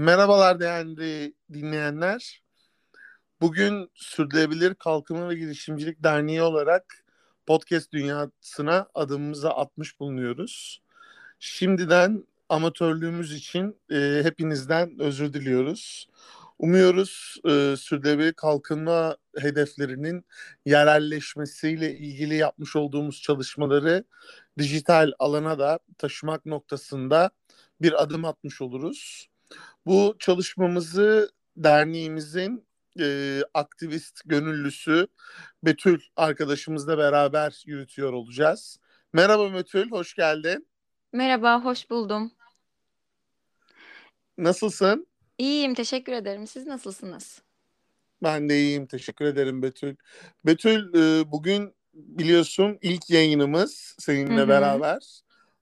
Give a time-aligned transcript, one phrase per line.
[0.00, 2.42] Merhabalar değerli dinleyenler.
[3.40, 7.04] Bugün Sürdürülebilir Kalkınma ve Girişimcilik Derneği olarak
[7.46, 10.82] podcast dünyasına adımımızı atmış bulunuyoruz.
[11.38, 16.08] Şimdiden amatörlüğümüz için e, hepinizden özür diliyoruz.
[16.58, 20.24] Umuyoruz e, sürdürülebilir kalkınma hedeflerinin
[20.66, 24.04] yerelleşmesiyle ilgili yapmış olduğumuz çalışmaları
[24.58, 27.30] dijital alana da taşımak noktasında
[27.80, 29.30] bir adım atmış oluruz.
[29.86, 32.66] Bu çalışmamızı derneğimizin
[33.00, 35.06] e, aktivist gönüllüsü
[35.62, 38.78] Betül arkadaşımızla beraber yürütüyor olacağız.
[39.12, 40.66] Merhaba Betül, hoş geldin.
[41.12, 42.32] Merhaba, hoş buldum.
[44.38, 45.06] Nasılsın?
[45.38, 46.46] İyiyim, teşekkür ederim.
[46.46, 47.42] Siz nasılsınız?
[48.22, 49.96] Ben de iyiyim, teşekkür ederim Betül.
[50.46, 54.48] Betül, e, bugün biliyorsun ilk yayınımız seninle Hı-hı.
[54.48, 55.20] beraber.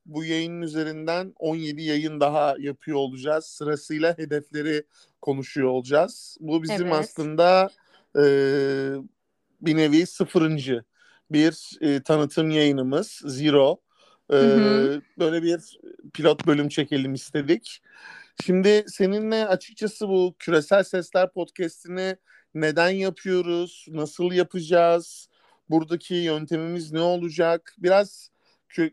[0.09, 3.45] Bu yayının üzerinden 17 yayın daha yapıyor olacağız.
[3.45, 4.83] Sırasıyla hedefleri
[5.23, 6.37] konuşuyor olacağız.
[6.41, 6.95] Bu bizim evet.
[6.95, 7.71] aslında
[8.17, 8.25] e,
[9.61, 10.85] bir nevi sıfırıncı
[11.31, 13.81] bir e, tanıtım yayınımız Zero.
[14.33, 14.37] E,
[15.19, 15.79] Böyle bir
[16.15, 17.83] pilot bölüm çekelim istedik.
[18.45, 22.17] Şimdi seninle açıkçası bu Küresel Sesler podcast'ini
[22.55, 25.29] neden yapıyoruz, nasıl yapacağız,
[25.71, 27.75] buradaki yöntemimiz ne olacak?
[27.79, 28.31] Biraz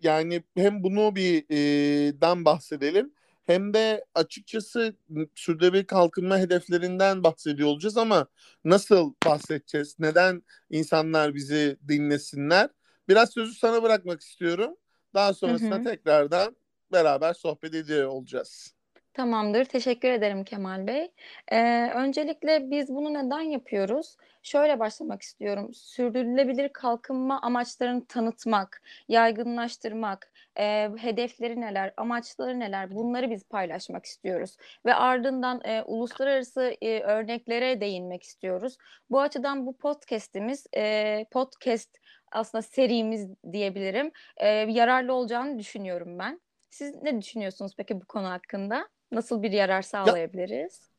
[0.01, 3.13] yani hem bunu bir e, dan bahsedelim
[3.45, 4.95] hem de açıkçası
[5.35, 8.27] sürdürülebilir kalkınma hedeflerinden bahsediyor olacağız ama
[8.65, 9.95] nasıl bahsedeceğiz?
[9.99, 12.69] Neden insanlar bizi dinlesinler?
[13.09, 14.75] Biraz sözü sana bırakmak istiyorum.
[15.13, 15.83] Daha sonrasında hı hı.
[15.83, 16.55] tekrardan
[16.91, 18.75] beraber sohbet ediyor olacağız.
[19.13, 19.65] Tamamdır.
[19.65, 21.11] Teşekkür ederim Kemal Bey.
[21.51, 24.17] Ee, öncelikle biz bunu neden yapıyoruz?
[24.45, 25.73] Şöyle başlamak istiyorum.
[25.73, 34.57] Sürdürülebilir kalkınma amaçlarını tanıtmak, yaygınlaştırmak, e, hedefleri neler, amaçları neler bunları biz paylaşmak istiyoruz.
[34.85, 38.77] Ve ardından e, uluslararası e, örneklere değinmek istiyoruz.
[39.09, 41.97] Bu açıdan bu podcast'imiz, e, podcast
[42.31, 46.41] aslında serimiz diyebilirim, e, yararlı olacağını düşünüyorum ben.
[46.69, 48.89] Siz ne düşünüyorsunuz peki bu konu hakkında?
[49.11, 50.89] Nasıl bir yarar sağlayabiliriz?
[50.89, 50.94] Ya,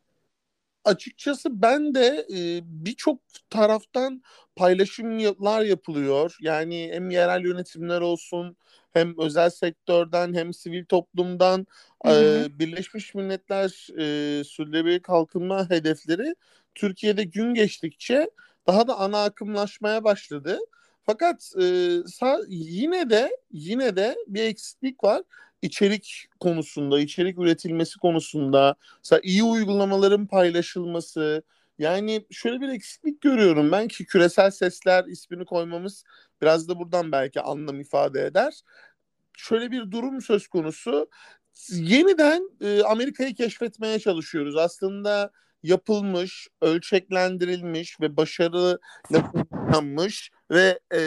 [0.86, 3.20] açıkçası ben de e, birçok
[3.50, 4.22] taraftan
[4.56, 6.36] paylaşımlar yapılıyor.
[6.41, 8.56] Yani hem yerel yönetimler olsun
[8.92, 11.66] hem özel sektörden hem sivil toplumdan
[12.06, 12.44] hı hı.
[12.47, 16.34] E, Birleşmiş Milletler e, Sürdürülebilir Kalkınma Hedefleri
[16.74, 18.30] Türkiye'de gün geçtikçe
[18.66, 20.58] daha da ana akımlaşmaya başladı.
[21.06, 21.64] Fakat e,
[22.48, 25.22] yine de yine de bir eksiklik var
[25.62, 31.42] içerik konusunda, içerik üretilmesi konusunda, mesela iyi uygulamaların paylaşılması,
[31.78, 36.04] yani şöyle bir eksiklik görüyorum ben ki küresel sesler ismini koymamız
[36.42, 38.60] biraz da buradan belki anlam ifade eder.
[39.36, 41.10] Şöyle bir durum söz konusu.
[41.70, 44.56] Yeniden e, Amerika'yı keşfetmeye çalışıyoruz.
[44.56, 45.30] Aslında
[45.66, 51.00] yapılmış, ölçeklendirilmiş ve başarılı yapılmış ve e,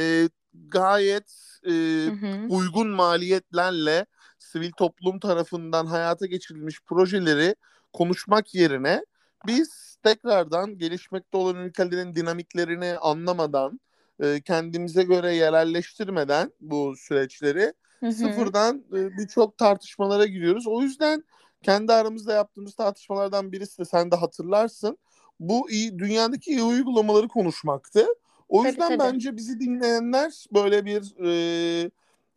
[0.53, 1.31] gayet
[1.66, 2.47] e, hı hı.
[2.50, 4.06] uygun maliyetlerle
[4.40, 7.56] sivil toplum tarafından hayata geçirilmiş projeleri
[7.94, 9.06] konuşmak yerine
[9.47, 13.80] biz tekrardan gelişmekte olan ülkelerin dinamiklerini anlamadan,
[14.24, 18.12] e, kendimize göre yerelleştirmeden bu süreçleri hı hı.
[18.12, 20.68] sıfırdan e, birçok tartışmalara giriyoruz.
[20.68, 21.24] O yüzden
[21.64, 24.97] kendi aramızda yaptığımız tartışmalardan birisi de sen de hatırlarsın.
[25.40, 28.08] Bu iyi dünyadaki iyi uygulamaları konuşmaktı.
[28.50, 29.14] O yüzden tabii, tabii.
[29.14, 31.92] bence bizi dinleyenler böyle bir e,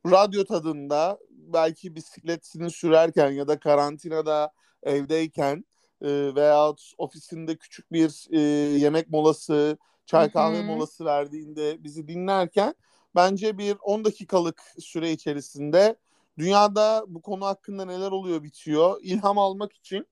[0.07, 4.53] radyo tadında belki bisikletini sürerken ya da karantinada
[4.83, 5.65] evdeyken
[6.03, 8.41] e, veya ofisinde küçük bir e,
[8.79, 10.65] yemek molası, çay kahve Hı-hı.
[10.67, 12.75] molası verdiğinde bizi dinlerken
[13.15, 15.97] bence bir 10 dakikalık süre içerisinde
[16.39, 20.07] dünyada bu konu hakkında neler oluyor bitiyor ilham almak için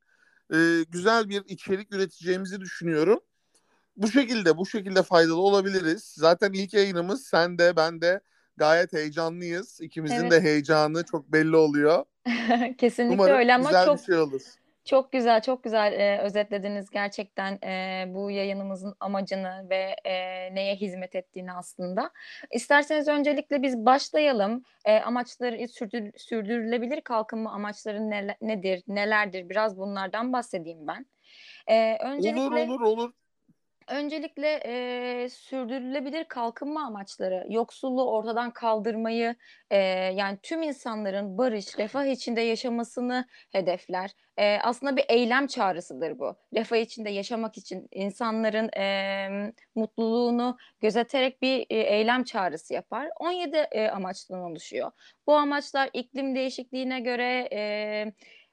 [0.53, 0.57] e,
[0.91, 3.21] güzel bir içerik üreteceğimizi düşünüyorum.
[3.97, 6.15] Bu şekilde bu şekilde faydalı olabiliriz.
[6.17, 8.21] Zaten ilk yayınımız sen de ben de
[8.57, 9.81] gayet heyecanlıyız.
[9.81, 10.31] İkimizin evet.
[10.31, 12.05] de heyecanı çok belli oluyor.
[12.79, 14.43] Kesinlikle Umarım öyle ama güzel çok bir şey olur.
[14.85, 20.15] Çok güzel, çok güzel e, özetlediniz gerçekten e, bu yayınımızın amacını ve e,
[20.55, 22.11] neye hizmet ettiğini aslında.
[22.53, 24.63] İsterseniz öncelikle biz başlayalım.
[24.85, 29.49] E, amaçları sürdür, sürdürülebilir kalkınma amaçları ne, nedir, nelerdir?
[29.49, 31.07] Biraz bunlardan bahsedeyim ben.
[31.67, 33.13] E, öncelikle, olur, olur, olur.
[33.91, 39.35] Öncelikle e, sürdürülebilir kalkınma amaçları, yoksulluğu ortadan kaldırmayı,
[39.71, 39.77] e,
[40.15, 44.11] yani tüm insanların barış, refah içinde yaşamasını hedefler.
[44.37, 46.37] E, aslında bir eylem çağrısıdır bu.
[46.55, 53.09] Refah içinde yaşamak için insanların e, mutluluğunu gözeterek bir e, eylem çağrısı yapar.
[53.21, 54.91] 17 e, amaçtan oluşuyor.
[55.27, 57.49] Bu amaçlar iklim değişikliğine göre...
[57.53, 58.13] E,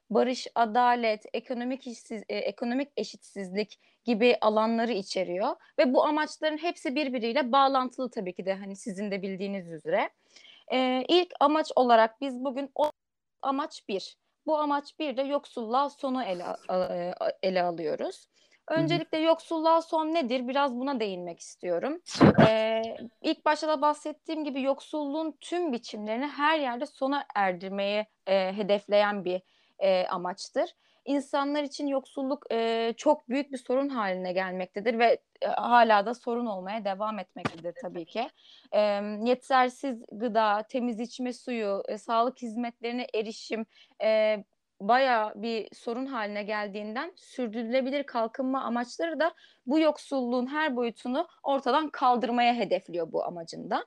[0.10, 7.52] barış, adalet, ekonomik işsiz, e, ekonomik eşitsizlik gibi alanları içeriyor ve bu amaçların hepsi birbiriyle
[7.52, 10.10] bağlantılı tabii ki de hani sizin de bildiğiniz üzere.
[10.74, 12.92] E, ilk amaç olarak biz bugün o
[13.42, 14.18] amaç bir.
[14.46, 16.46] Bu amaç bir de yoksulluğa sonu ele,
[17.44, 18.28] ele alıyoruz.
[18.68, 20.48] Öncelikle yoksulluğa son nedir?
[20.48, 22.02] Biraz buna değinmek istiyorum.
[22.48, 22.82] Ee,
[23.22, 29.42] ilk başta da bahsettiğim gibi yoksulluğun tüm biçimlerini her yerde sona erdirmeye e, hedefleyen bir
[29.80, 30.70] e, amaçtır.
[31.08, 36.46] İnsanlar için yoksulluk e, çok büyük bir sorun haline gelmektedir ve e, hala da sorun
[36.46, 38.30] olmaya devam etmektedir tabii ki.
[38.72, 38.80] E,
[39.24, 43.66] yetersiz gıda, temiz içme suyu, e, sağlık hizmetlerine erişim,
[44.04, 44.44] e,
[44.82, 49.34] bayağı bir sorun haline geldiğinden sürdürülebilir kalkınma amaçları da
[49.66, 53.86] bu yoksulluğun her boyutunu ortadan kaldırmaya hedefliyor bu amacında.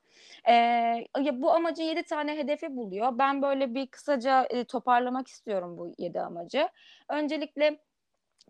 [0.48, 3.18] Ee, bu amacın yedi tane hedefi buluyor.
[3.18, 6.68] Ben böyle bir kısaca e, toparlamak istiyorum bu yedi amacı.
[7.08, 7.80] Öncelikle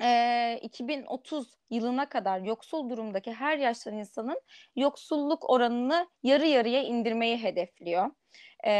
[0.02, 4.40] e, 2030 yılına kadar yoksul durumdaki her yaştan insanın
[4.76, 8.10] yoksulluk oranını yarı yarıya indirmeyi hedefliyor.
[8.66, 8.72] E,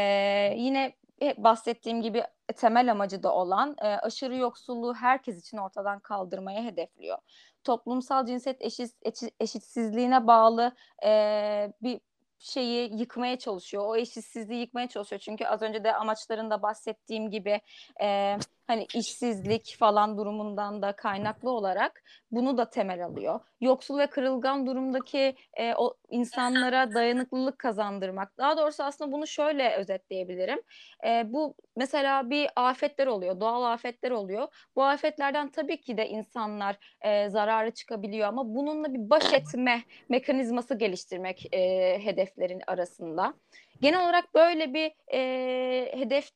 [0.57, 0.93] yine
[1.37, 2.23] bahsettiğim gibi
[2.55, 7.17] temel amacı da olan e, aşırı yoksulluğu herkes için ortadan kaldırmaya hedefliyor.
[7.63, 8.95] Toplumsal cinsiyet eşit,
[9.39, 10.75] eşitsizliğine bağlı
[11.05, 12.01] e, bir
[12.39, 13.83] şeyi yıkmaya çalışıyor.
[13.85, 15.19] O eşitsizliği yıkmaya çalışıyor.
[15.19, 17.61] Çünkü az önce de amaçlarında bahsettiğim gibi
[18.01, 18.37] e,
[18.71, 23.39] hani işsizlik falan durumundan da kaynaklı olarak bunu da temel alıyor.
[23.61, 28.37] Yoksul ve kırılgan durumdaki e, o insanlara dayanıklılık kazandırmak.
[28.37, 30.61] Daha doğrusu aslında bunu şöyle özetleyebilirim.
[31.05, 34.47] E, bu mesela bir afetler oluyor, doğal afetler oluyor.
[34.75, 40.77] Bu afetlerden tabii ki de insanlar e, zararı çıkabiliyor ama bununla bir baş etme mekanizması
[40.77, 41.59] geliştirmek e,
[42.03, 43.33] hedeflerin arasında.
[43.81, 46.29] Genel olarak böyle bir e, hedef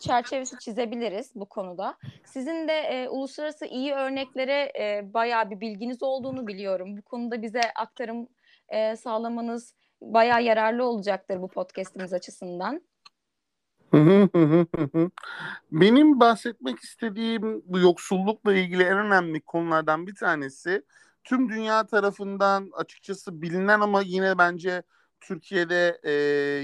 [0.00, 1.96] çerçevesi çizebiliriz bu konuda.
[2.24, 6.96] Sizin de e, uluslararası iyi örneklere e, bayağı bir bilginiz olduğunu biliyorum.
[6.96, 8.28] Bu konuda bize aktarım
[8.68, 12.82] e, sağlamanız bayağı yararlı olacaktır bu podcastimiz açısından.
[15.72, 20.82] Benim bahsetmek istediğim bu yoksullukla ilgili en önemli konulardan bir tanesi
[21.24, 24.82] tüm dünya tarafından açıkçası bilinen ama yine bence
[25.22, 26.12] Türkiye'de e,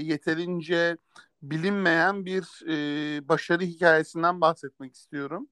[0.03, 0.97] yeterince
[1.41, 5.47] bilinmeyen bir e, başarı hikayesinden bahsetmek istiyorum.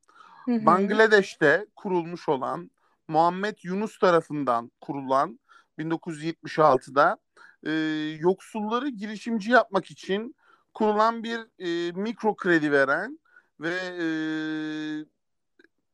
[0.46, 0.66] Hı hı.
[0.66, 2.72] Bangladeş'te kurulmuş olan
[3.08, 5.40] Muhammed Yunus tarafından kurulan
[5.80, 7.18] 1976'da
[7.64, 7.72] e,
[8.20, 10.36] yoksulları girişimci yapmak için
[10.74, 13.20] kurulan bir e, mikro kredi veren
[13.60, 14.06] ve e,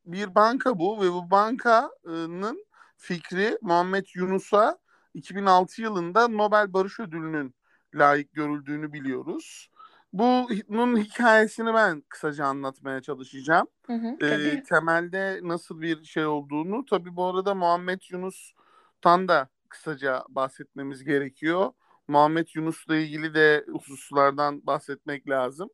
[0.06, 2.65] bir banka bu ve bu bankanın
[2.98, 4.77] fikri Muhammed Yunus'a
[5.13, 7.56] 2006 yılında Nobel Barış Ödülü'nün
[7.95, 9.69] layık görüldüğünü biliyoruz.
[10.13, 13.68] Bunun hikayesini ben kısaca anlatmaya çalışacağım.
[13.88, 16.86] Hı hı, ee, temelde nasıl bir şey olduğunu.
[16.86, 21.71] Tabii bu arada Muhammed Yunus'tan da kısaca bahsetmemiz gerekiyor.
[22.07, 25.69] Muhammed Yunus'la ilgili de hususlardan bahsetmek lazım.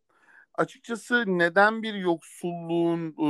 [0.54, 3.30] Açıkçası neden bir yoksulluğun e,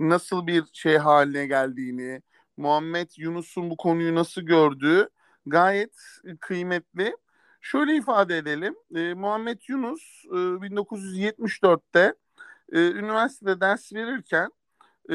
[0.00, 2.22] nasıl bir şey haline geldiğini,
[2.60, 5.08] Muhammed Yunus'un bu konuyu nasıl gördüğü
[5.46, 5.94] gayet
[6.40, 7.16] kıymetli.
[7.60, 8.74] Şöyle ifade edelim.
[8.94, 12.14] E, Muhammed Yunus e, 1974'te
[12.72, 14.50] e, üniversitede ders verirken
[15.10, 15.14] e,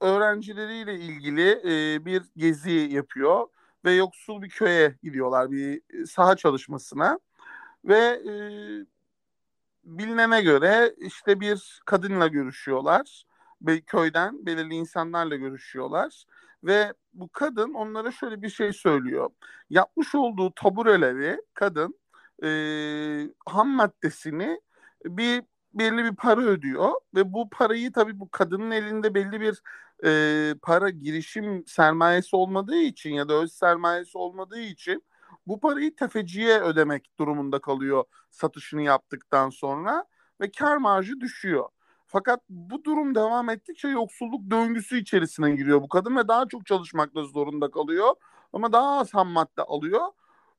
[0.00, 3.46] öğrencileriyle ilgili e, bir gezi yapıyor
[3.84, 7.18] ve yoksul bir köye gidiyorlar bir saha çalışmasına
[7.84, 8.32] ve e,
[9.84, 13.24] bilinene göre işte bir kadınla görüşüyorlar
[13.86, 16.24] köyden belirli insanlarla görüşüyorlar
[16.64, 19.30] ve bu kadın onlara şöyle bir şey söylüyor.
[19.70, 21.98] Yapmış olduğu tabureleri kadın
[22.42, 22.48] e,
[23.46, 24.60] ham maddesini
[25.04, 25.42] bir
[25.74, 29.62] belli bir para ödüyor ve bu parayı tabii bu kadının elinde belli bir
[30.04, 35.04] e, para girişim sermayesi olmadığı için ya da öz sermayesi olmadığı için
[35.46, 40.04] bu parayı tefeciye ödemek durumunda kalıyor satışını yaptıktan sonra
[40.40, 41.68] ve kar marjı düşüyor.
[42.06, 47.24] Fakat bu durum devam ettikçe yoksulluk döngüsü içerisine giriyor bu kadın ve daha çok çalışmakta
[47.24, 48.14] zorunda kalıyor.
[48.52, 50.06] Ama daha az ham madde alıyor.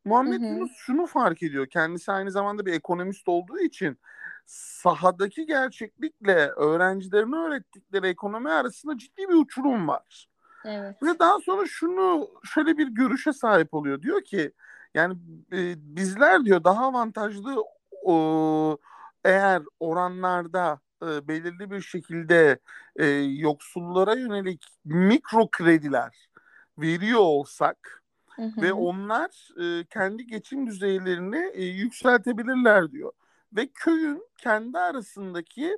[0.06, 0.50] Muhammed hı hı.
[0.50, 1.68] Yunus şunu fark ediyor.
[1.68, 3.98] Kendisi aynı zamanda bir ekonomist olduğu için
[4.46, 10.30] sahadaki gerçeklikle öğrencilerine öğrettikleri ekonomi arasında ciddi bir uçurum var.
[10.66, 11.04] Evet.
[11.04, 14.02] Ve daha sonra şunu şöyle bir görüşe sahip oluyor.
[14.02, 14.52] Diyor ki
[14.94, 15.14] yani
[15.54, 17.64] e, bizler diyor daha avantajlı
[18.04, 18.78] o,
[19.24, 20.80] eğer oranlarda
[21.12, 22.60] e, belirli bir şekilde
[22.96, 26.30] e, yoksullara yönelik mikro krediler
[26.78, 28.04] veriyor olsak
[28.36, 28.62] hı hı.
[28.62, 33.12] ve onlar e, kendi geçim düzeylerini e, yükseltebilirler diyor.
[33.54, 35.78] Ve köyün kendi arasındaki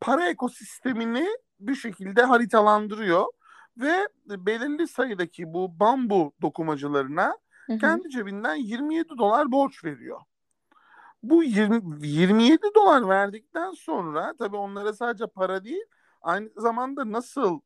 [0.00, 1.28] para ekosistemini
[1.60, 3.26] bir şekilde haritalandırıyor
[3.76, 7.78] ve belirli sayıdaki bu bambu dokumacılarına hı hı.
[7.78, 10.20] kendi cebinden 27 dolar borç veriyor.
[11.22, 15.84] Bu 20, 27 dolar verdikten sonra tabii onlara sadece para değil
[16.22, 17.60] aynı zamanda nasıl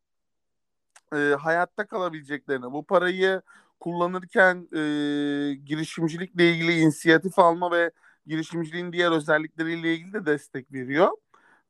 [1.15, 3.43] e, hayatta kalabileceklerini, bu parayı
[3.81, 4.79] kullanırken e,
[5.55, 7.91] girişimcilikle ilgili inisiyatif alma ve
[8.27, 11.09] girişimciliğin diğer özellikleriyle ilgili de destek veriyor.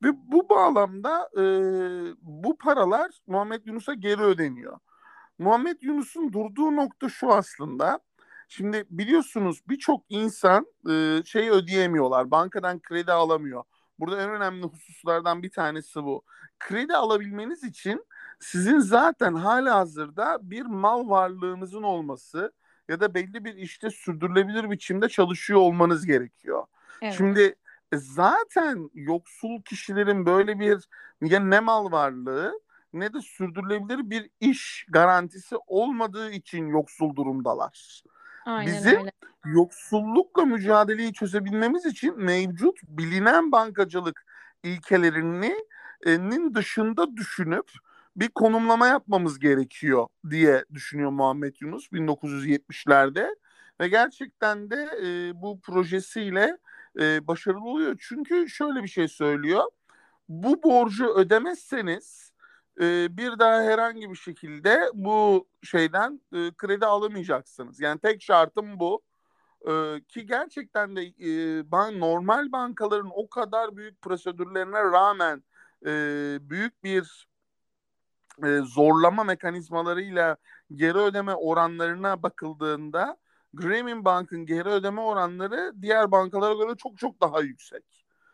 [0.03, 1.43] Ve bu bağlamda e,
[2.23, 4.79] bu paralar Muhammed Yunus'a geri ödeniyor.
[5.39, 8.01] Muhammed Yunus'un durduğu nokta şu aslında.
[8.53, 12.31] Şimdi biliyorsunuz birçok insan e, şey ödeyemiyorlar.
[12.31, 13.65] Bankadan kredi alamıyor.
[13.99, 16.23] Burada en önemli hususlardan bir tanesi bu.
[16.59, 18.07] Kredi alabilmeniz için
[18.41, 22.53] sizin zaten hala hazırda bir mal varlığınızın olması
[22.89, 26.67] ya da belli bir işte sürdürülebilir biçimde çalışıyor olmanız gerekiyor.
[27.03, 27.15] Evet.
[27.17, 27.55] Şimdi
[27.93, 30.89] e, zaten yoksul kişilerin böyle bir
[31.23, 32.61] ya ne mal varlığı
[32.93, 38.03] ne de sürdürülebilir bir iş garantisi olmadığı için yoksul durumdalar.
[38.51, 39.11] Aynen Bizim öyle.
[39.45, 44.27] yoksullukla mücadeleyi çözebilmemiz için mevcut bilinen bankacılık
[44.63, 47.71] ilkelerinin dışında düşünüp
[48.17, 53.37] bir konumlama yapmamız gerekiyor diye düşünüyor Muhammed Yunus 1970'lerde
[53.81, 56.57] ve gerçekten de e, bu projesiyle
[57.01, 57.97] e, başarılı oluyor.
[58.01, 59.65] Çünkü şöyle bir şey söylüyor.
[60.29, 62.30] Bu borcu ödemezseniz
[62.81, 67.81] e, bir daha herhangi bir şekilde bu şeyden e, kredi alamayacaksınız.
[67.81, 69.03] Yani tek şartım bu.
[69.69, 75.43] E, ki gerçekten de e, normal bankaların o kadar büyük prosedürlerine rağmen
[75.87, 75.91] e,
[76.41, 77.29] büyük bir
[78.45, 80.37] e, zorlama mekanizmalarıyla
[80.75, 83.17] geri ödeme oranlarına bakıldığında
[83.55, 87.85] Grameen Bank'ın geri ödeme oranları diğer bankalara göre çok çok daha yüksek.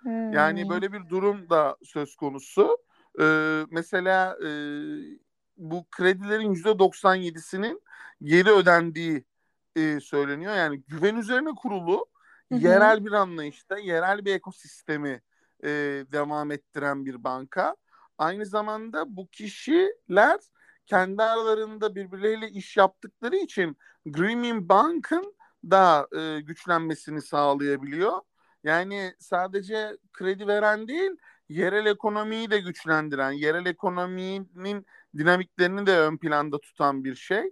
[0.00, 0.32] Hmm.
[0.32, 2.78] Yani böyle bir durum da söz konusu.
[3.20, 4.48] Ee, mesela e,
[5.56, 7.82] bu kredilerin yüzde 97'sinin
[8.22, 9.24] geri ödendiği
[9.76, 10.54] e, söyleniyor.
[10.54, 12.06] Yani güven üzerine kurulu
[12.52, 12.58] Hı-hı.
[12.58, 15.22] yerel bir anlayışta, yerel bir ekosistemi
[15.64, 15.68] e,
[16.12, 17.76] devam ettiren bir banka.
[18.18, 20.40] Aynı zamanda bu kişiler
[20.86, 25.34] kendi aralarında birbirleriyle iş yaptıkları için Grameen Bank'ın
[25.70, 28.20] da e, güçlenmesini sağlayabiliyor.
[28.64, 31.10] Yani sadece kredi veren değil,
[31.48, 34.86] yerel ekonomiyi de güçlendiren, yerel ekonominin
[35.18, 37.42] dinamiklerini de ön planda tutan bir şey.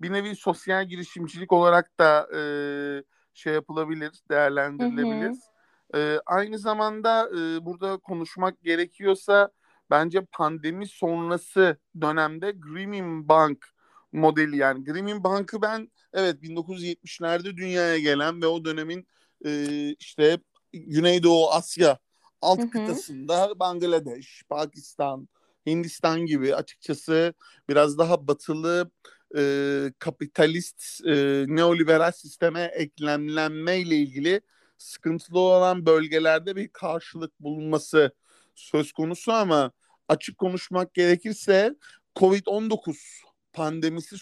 [0.00, 2.40] Bir nevi sosyal girişimcilik olarak da e,
[3.34, 5.32] şey yapılabilir, değerlendirilebilir.
[5.92, 5.98] Hı hı.
[5.98, 9.50] E, aynı zamanda e, burada konuşmak gerekiyorsa
[9.90, 13.74] bence pandemi sonrası dönemde Grameen Bank
[14.12, 19.06] modeli yani Grameen Bank'ı ben evet 1970'lerde dünyaya gelen ve o dönemin
[19.46, 20.38] e, işte
[20.72, 21.98] Güneydoğu Asya
[22.44, 22.70] alt hı hı.
[22.70, 25.28] kıtasında Bangladeş, Pakistan,
[25.66, 27.34] Hindistan gibi açıkçası
[27.68, 28.90] biraz daha batılı
[29.36, 34.40] e, kapitalist e, neoliberal sisteme eklemlenme ile ilgili
[34.78, 38.12] sıkıntılı olan bölgelerde bir karşılık bulunması
[38.54, 39.72] söz konusu ama
[40.08, 41.74] açık konuşmak gerekirse
[42.16, 42.96] Covid-19
[43.52, 44.18] pandemisi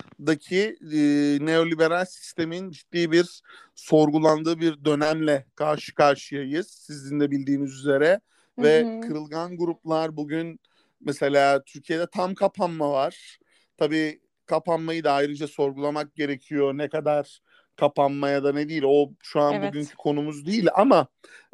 [0.00, 0.98] sonrasındaki e,
[1.46, 3.42] neoliberal sistemin ciddi bir
[3.74, 6.66] sorgulandığı bir dönemle karşı karşıyayız.
[6.70, 8.20] Sizin de bildiğiniz üzere.
[8.54, 8.64] Hı hı.
[8.64, 10.60] Ve kırılgan gruplar bugün
[11.00, 13.38] mesela Türkiye'de tam kapanma var.
[13.76, 16.74] Tabii kapanmayı da ayrıca sorgulamak gerekiyor.
[16.74, 17.40] Ne kadar
[17.76, 18.82] kapanmaya da ne değil.
[18.86, 19.68] O şu an evet.
[19.68, 21.06] bugünkü konumuz değil ama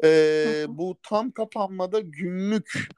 [0.03, 2.89] e, bu tam kapanmada günlük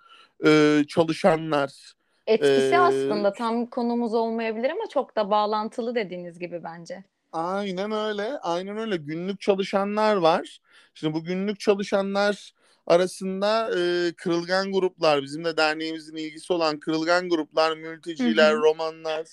[0.45, 1.98] e, çalışanlar.
[2.29, 7.03] Etkisi e, aslında tam konumuz olmayabilir ama çok da bağlantılı dediğiniz gibi bence.
[7.31, 8.39] Aynen öyle.
[8.39, 8.98] Aynen öyle.
[8.98, 10.59] Günlük çalışanlar var.
[10.93, 12.53] Şimdi bu günlük çalışanlar
[12.88, 18.62] arasında e, kırılgan gruplar, bizim de derneğimizin ilgisi olan kırılgan gruplar, mülteciler, hı hı.
[18.62, 19.27] romanlar.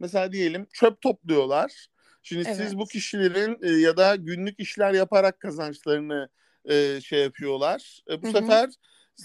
[0.00, 1.86] Mesela diyelim çöp topluyorlar.
[2.22, 2.56] Şimdi evet.
[2.56, 6.28] siz bu kişilerin e, ya da günlük işler yaparak kazançlarını
[6.64, 8.00] e, şey yapıyorlar.
[8.10, 8.32] E, bu hı hı.
[8.32, 8.70] sefer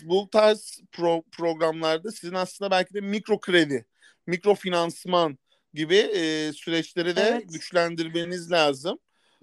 [0.04, 3.86] bu tarz pro, programlarda sizin aslında belki de mikro kredi,
[4.28, 5.38] mikro finansman
[5.74, 7.54] gibi e, süreçleri de evet.
[7.54, 9.00] güçlendirmeniz lazım.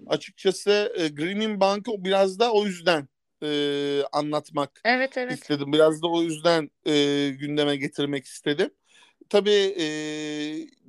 [0.07, 3.07] Açıkçası e, Green'in Bank'ı biraz da o yüzden
[3.43, 5.33] e, anlatmak evet, evet.
[5.33, 5.73] istedim.
[5.73, 8.69] Biraz da o yüzden e, gündeme getirmek istedim.
[9.29, 9.85] Tabii e,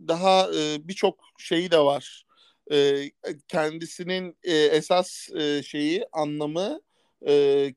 [0.09, 2.25] daha e, birçok şeyi de var.
[2.73, 3.11] E,
[3.49, 6.81] kendisinin e, esas e, şeyi, anlamı
[7.26, 7.73] e,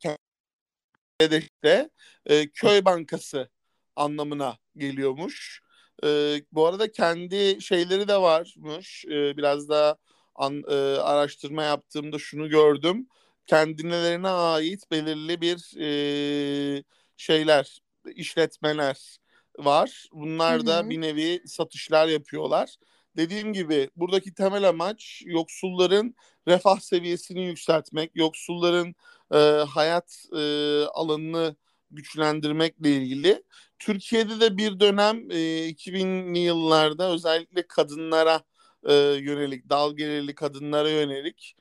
[1.22, 1.90] de
[2.26, 3.50] e, köy bankası
[3.96, 5.62] anlamına geliyormuş.
[6.04, 6.08] E,
[6.52, 9.06] bu arada kendi şeyleri de varmış.
[9.06, 9.98] E, biraz daha
[10.36, 13.08] an, e, araştırma yaptığımda şunu gördüm.
[13.46, 16.84] Kendilerine ait belirli bir e,
[17.18, 17.80] şeyler,
[18.16, 19.18] işletmeler
[19.58, 20.08] var.
[20.12, 22.76] Bunlar da bir nevi satışlar yapıyorlar.
[23.18, 26.16] Dediğim gibi buradaki temel amaç yoksulların
[26.48, 28.96] refah seviyesini yükseltmek, yoksulların
[29.34, 29.38] e,
[29.70, 30.42] hayat e,
[30.86, 31.56] alanını
[31.92, 33.44] güçlendirmekle ilgili.
[33.80, 38.42] Türkiye'de de bir dönem e, 2000'li yıllarda özellikle kadınlara
[38.84, 41.56] e, yönelik, dal gelirli kadınlara yönelik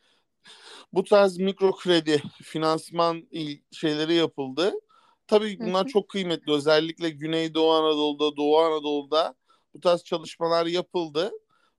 [0.95, 3.29] bu tarz mikro kredi, finansman
[3.73, 4.73] şeyleri yapıldı.
[5.27, 6.53] Tabii bunlar çok kıymetli.
[6.53, 9.35] Özellikle Güneydoğu Anadolu'da, Doğu Anadolu'da
[9.75, 11.33] bu tarz çalışmalar yapıldı.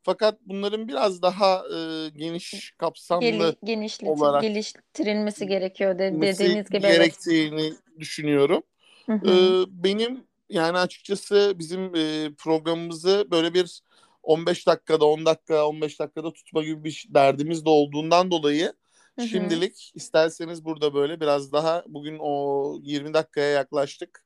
[0.05, 6.97] Fakat bunların biraz daha e, geniş kapsamlı genişleti, olarak geliştirilmesi gerekiyor de, dediğiniz gibi evet.
[6.97, 8.63] gerektiğini düşünüyorum.
[9.05, 9.65] Hı hı.
[9.69, 13.81] benim yani açıkçası bizim e, programımızı böyle bir
[14.23, 18.73] 15 dakikada, 10 dakika, 15 dakikada tutma gibi bir derdimiz de olduğundan dolayı
[19.15, 19.27] Hı hı.
[19.27, 24.25] şimdilik isterseniz burada böyle biraz daha bugün o 20 dakikaya yaklaştık.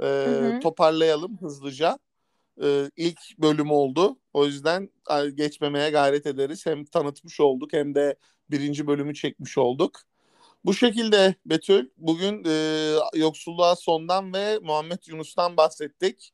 [0.00, 0.60] Ee, Hı hı.
[0.60, 1.98] toparlayalım hızlıca.
[2.62, 4.18] Ee, ilk bölüm oldu.
[4.32, 6.66] O yüzden e, geçmemeye gayret ederiz.
[6.66, 8.16] Hem tanıtmış olduk hem de
[8.50, 10.00] birinci bölümü çekmiş olduk.
[10.64, 16.32] Bu şekilde Betül bugün e, yoksulluğa sondan ve Muhammed Yunus'tan bahsettik.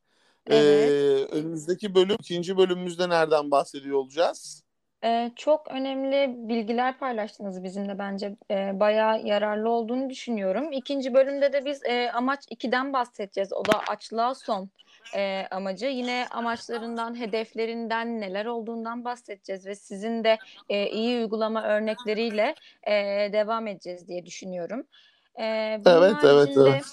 [0.51, 1.33] E, Evet.
[1.33, 4.65] önümüzdeki bölüm, ikinci bölümümüzde nereden bahsediyor olacağız?
[5.05, 10.73] Ee, çok önemli bilgiler paylaştınız bizimle bence e, bayağı yararlı olduğunu düşünüyorum.
[10.73, 13.53] İkinci bölümde de biz e, amaç 2'den bahsedeceğiz.
[13.53, 14.71] O da açlığa son
[15.15, 15.87] e, amacı.
[15.87, 22.93] Yine amaçlarından, hedeflerinden, neler olduğundan bahsedeceğiz ve sizin de e, iyi uygulama örnekleriyle e,
[23.33, 24.87] devam edeceğiz diye düşünüyorum.
[25.35, 25.45] E,
[25.87, 26.85] Evet, evet, evet.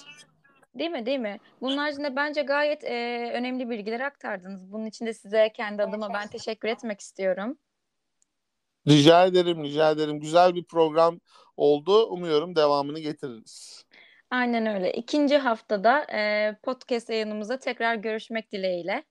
[0.74, 1.40] değil mi, değil mi?
[1.60, 4.72] Bunun haricinde bence gayet e, önemli bilgiler aktardınız.
[4.72, 7.58] Bunun için de size kendi adıma ben teşekkür etmek istiyorum.
[8.88, 10.20] Rica ederim, rica ederim.
[10.20, 11.20] Güzel bir program
[11.56, 12.06] oldu.
[12.06, 13.84] Umuyorum devamını getiririz.
[14.32, 14.92] Aynen öyle.
[14.92, 19.04] İkinci haftada e, podcast yayınımıza tekrar görüşmek dileğiyle.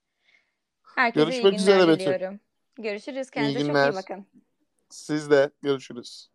[0.96, 2.00] Herkese iyi Görüşmek günler üzere Betül.
[2.06, 2.40] diliyorum.
[2.76, 3.28] Görüşürüz.
[3.28, 4.26] İyi Kendinize çok iyi bakın.
[4.90, 6.31] Siz de görüşürüz.